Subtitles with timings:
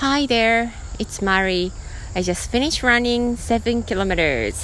[0.00, 1.72] Hi there, it's Mari.
[2.14, 4.54] I just finished running 7 kilometers.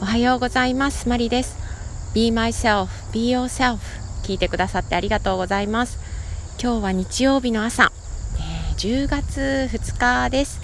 [0.00, 1.06] おはようございます。
[1.06, 1.54] マリです。
[2.14, 3.76] Be myself, be yourself.
[4.22, 5.98] 聞いてくださってありがとうございます。
[6.58, 7.92] 今日は日曜日の朝、
[8.38, 10.62] えー、10月2日です、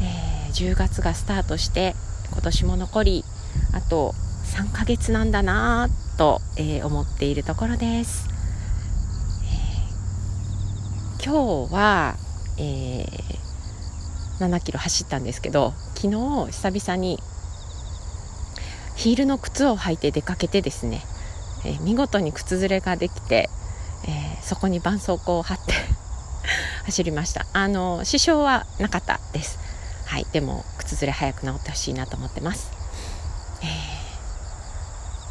[0.00, 1.96] えー、10月がスタートして
[2.30, 3.24] 今年も残り
[3.72, 4.14] あと
[4.44, 8.28] 3ヶ月なんだなぁと、えー、思っているところです。
[11.20, 12.14] 今日は、
[12.58, 17.18] えー、7キロ走ったんですけど昨日久々に
[18.96, 21.02] ヒールの靴を履いて出かけてですね、
[21.64, 23.48] えー、見事に靴ずれができて、
[24.04, 25.72] えー、そこに絆創膏を貼って
[26.84, 27.46] 走りました。
[27.52, 29.58] あの支障はなかったです。
[30.06, 32.72] はいでも靴ずれ早く治ってほしいなと思ってます、
[33.62, 33.66] え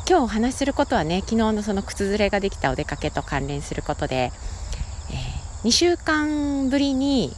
[0.06, 4.32] ー、今日お話しすることはね昨日のその靴ずれができたお出かけと関連することで
[5.64, 7.34] 2週間ぶりに、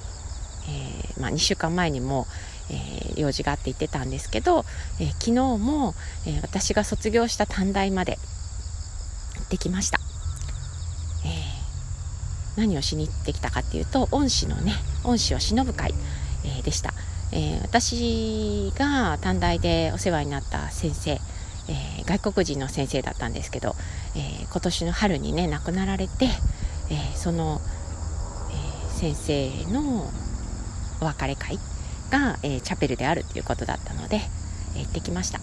[0.68, 2.27] えー、まあ、2週間前にも、
[2.70, 4.66] えー、用事があって行ってたんですけど、
[4.99, 5.96] えー、昨日も、
[6.27, 8.18] え私が卒業した短大まで
[9.38, 9.99] 行ってきました、
[11.26, 15.93] え何をしに行ってきたかっていうと恩師のね恩師を忍ぶ会、
[16.43, 16.93] えでした、
[17.32, 21.20] え私が短大でお世話になった先生
[21.70, 23.76] えー、外国人の先生だったんですけど、
[24.15, 26.26] えー、今年の春にね亡くなられて、
[26.90, 27.62] えー、その
[29.00, 30.12] 先生の
[31.00, 31.58] お別れ会
[32.12, 34.18] が、えー、チャペルであるということだったので、
[34.76, 35.40] えー、行ってきました。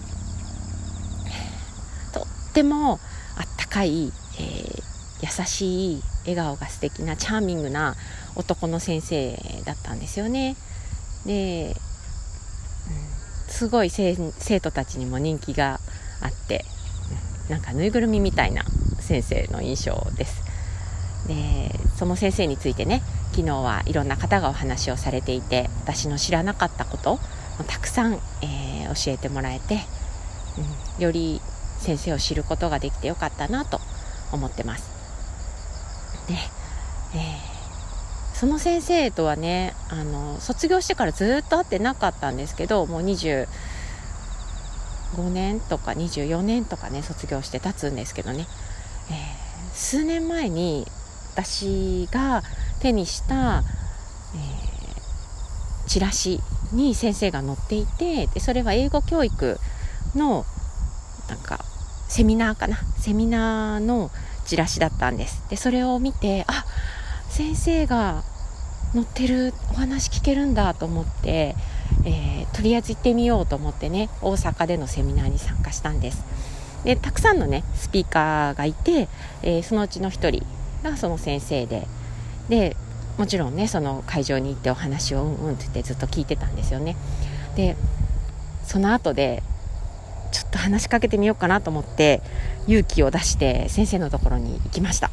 [2.13, 2.99] とっても
[3.35, 7.95] あったかい、えー、優しい笑顔が素敵なチャーミングな
[8.35, 9.35] 男の先生
[9.65, 10.55] だったんですよね。
[11.25, 14.15] で、うん、すごい生
[14.59, 15.79] 徒たちにも人気が
[16.21, 16.63] あって、
[17.49, 18.63] なんかぬいぐるみみたいな
[18.99, 20.43] 先生の印象です。
[21.27, 23.01] でその先生についてね
[23.37, 27.19] 昨日はいろんな方がお話をされていて私の知らなかったこと
[27.59, 29.81] もたくさん、えー、教えてもらえて、
[30.97, 31.39] うん、より
[31.77, 33.79] 先生を知ることができてよかったなと
[34.31, 34.89] 思ってます。
[36.27, 43.45] で、えー、その先生とはねあの卒業してからずっと会ってなかったんですけどもう25
[45.31, 48.47] 年とか24年とかね卒業して経つんですけどね、
[49.11, 50.87] えー、数年前に
[51.35, 52.41] 私が
[52.77, 53.63] 手にした、
[54.35, 56.39] えー、チラシ
[56.73, 59.59] に先生が載っていてでそれは英語教育
[60.15, 60.45] の
[61.29, 61.59] なんか
[62.07, 62.77] セミナーかな？
[62.99, 64.11] セミナーの
[64.45, 65.43] チラシだったんです。
[65.49, 66.65] でそれを見てあ
[67.29, 68.23] 先生が
[68.93, 71.55] 載ってるお話聞けるんだと思って、
[72.05, 76.23] えー、とりあえず行ってみようと思ってね大阪でのセミナーに参加したんです。
[76.85, 79.09] でたくさんのねスピーカーがいて、
[79.43, 80.45] えー、そのうちの1人
[80.83, 81.85] がその先生で
[82.49, 82.75] で
[83.17, 86.95] もちろんねその会場に行ってお話をうんうんって言ってずっと聞いてたんですよね。
[87.55, 87.75] で
[88.63, 89.41] その後で
[90.31, 92.21] ちょっと話しかけてみようかなと思って
[92.67, 95.09] 勇気を出して先生のところに行きました。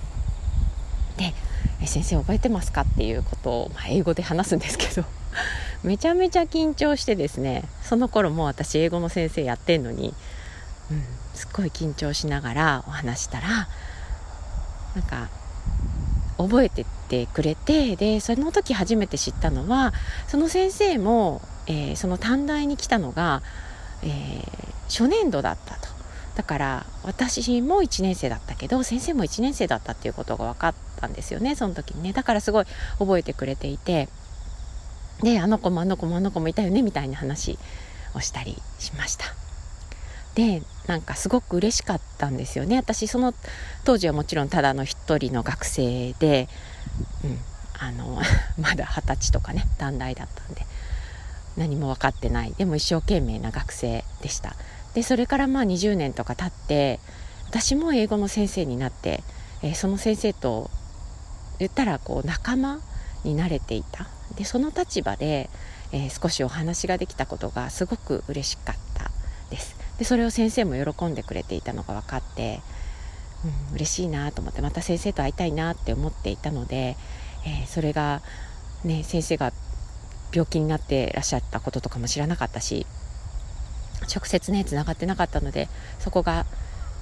[1.17, 1.33] で
[1.87, 5.05] 「先生覚えてますか?」っていうことを、まあ、英語で話すんですけど。
[5.83, 10.15] めちゃめちゃ緊張してですねその頃も私英語の先生やってんのに、
[10.91, 13.69] うん、すっごい緊張しながらお話したら
[14.95, 15.29] なんか
[16.39, 19.93] 覚えててくれてでその時初めて知ったのは
[20.27, 23.43] その先生も、えー、その短大に来たのが、
[24.03, 25.95] えー、初年度だったと。
[26.35, 32.13] だから私も1年生だったけど先生も1年生だったっていうことが分かったんですよねその時にね。
[32.13, 32.65] だからすごい
[32.99, 34.09] 覚えてくれていて
[35.23, 37.57] であの子もあの子もあの子もいたよねみたいな話
[38.15, 39.44] をしたりしました。
[40.35, 42.77] でなんかすごく嬉しかったんですよね。
[42.77, 43.35] 私その
[43.85, 46.49] 当時はもちろんただの一人の学生で、
[47.25, 47.39] うん、
[47.79, 48.21] あの
[48.59, 50.67] まだ二十歳とかね短大だったんで
[51.57, 52.53] 何も分かってない。
[52.55, 54.57] でも一生懸命な学生でした。
[54.95, 57.01] でそれからまあ20年とか経って
[57.47, 59.23] 私も英語の先生になって、
[59.63, 60.71] えー、その先生と
[61.59, 62.81] 言ったらこう仲間
[63.23, 64.09] になれていた。
[64.37, 65.49] でその立場で、
[65.93, 69.11] えー、少しお話ができたことがすごく嬉しかった
[69.51, 69.84] です。
[69.99, 72.61] でそれを先生も喜んでくれていたのが分かって、
[73.71, 76.97] うん、嬉しいなと思ってまた先生と会いたいなって思っていたので、
[77.47, 78.23] えー、それが、
[78.85, 79.53] ね、先生が
[80.33, 82.87] 病気になってらっしゃったこととかも知らなかったし
[84.13, 85.69] 直接ねつながってなかったので
[86.01, 86.45] そこが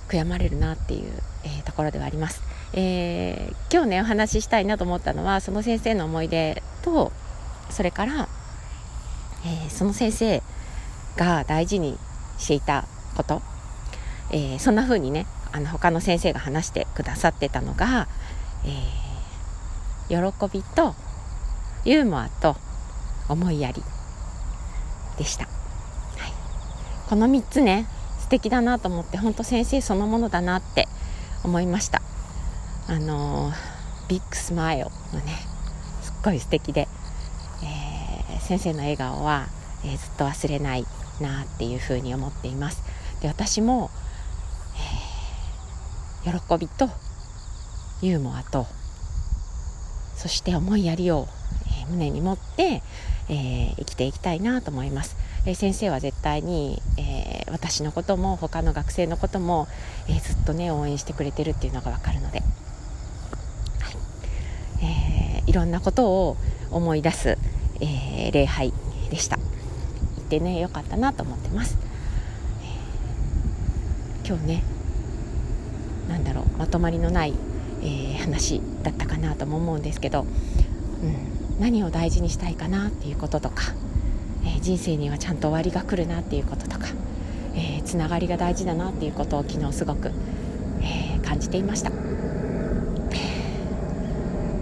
[0.09, 1.11] 悔やまれるなっていう、
[1.45, 2.43] えー、ところではあります、
[2.75, 7.13] えー、今日ねお話ししたいなと思ったのはその先生の思い出と
[7.71, 8.29] それから、
[9.47, 10.43] えー、その先生
[11.17, 11.99] が大事に
[12.43, 12.85] していた
[13.17, 13.41] こと、
[14.31, 18.09] えー、そんな風にねあの他の先生が話してくださってたのが、
[18.65, 20.95] えー、喜びと
[21.85, 22.57] ユーモアと
[23.29, 23.83] 思いやり
[25.19, 25.51] でした、は
[26.29, 26.33] い、
[27.09, 27.87] この3つね
[28.19, 30.89] 素敵だなと思って本当先生そのものだなって
[31.45, 32.01] 思いました。
[32.89, 33.55] あのー、
[34.09, 35.33] ビッグスマイルのね
[36.03, 36.89] すっごい素敵で、
[37.63, 39.47] えー、先生の笑顔は、
[39.85, 40.87] えー、ずっと忘れない
[41.21, 42.83] なっていうふうに思っています。
[43.21, 43.91] で私も、
[46.25, 46.89] えー、喜びと
[48.01, 48.67] ユーモアと
[50.17, 51.29] そして思いやりを、
[51.67, 52.83] えー、胸に持って、
[53.29, 59.67] えー、生きていきたいなと思います、え先生は絶対に、え私のことも他の学生のことも、
[60.09, 63.97] えずっとね応援してくれてるっていうのが分かるので、はい。
[64.85, 66.37] えいろんなことを
[66.71, 67.39] 思い出す、
[67.81, 68.73] え礼拝
[69.11, 69.42] でした。
[70.33, 71.77] てねよかったなと思ってます、
[74.25, 74.63] え今日ね
[76.09, 77.35] なんだろうまとまりのない
[77.85, 83.75] えー、話だったかなとも思うんですけど、うん、何を大事にしたいかなっていうこととか、
[84.45, 86.87] えー、人生にはちゃんと終わりが来るなっていうこととか、
[87.57, 90.13] えー、つながりが大事だなっていうことを昨日すごく、
[90.81, 91.91] え感じていました。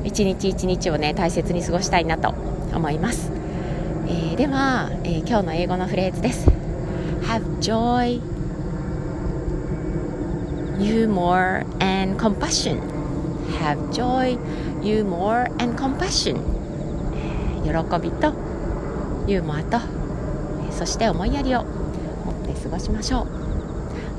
[0.02, 2.30] 一日一日をね大切に過ごしたいなと
[2.74, 3.30] 思います、
[4.12, 6.48] えでは、え今日の英語のフレーズです
[7.22, 8.20] Have joy
[10.78, 12.80] humor and compassion
[13.60, 14.36] have joy,
[14.82, 16.40] humor, and compassion
[17.62, 17.70] 喜
[18.00, 18.32] びと
[19.28, 19.78] ユーモアと
[20.72, 23.40] そして思いやりを持って過ごしましょう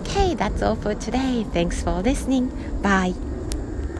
[0.03, 1.45] Okay, that's all for today.
[1.53, 2.49] Thanks for listening.
[2.81, 3.30] Bye.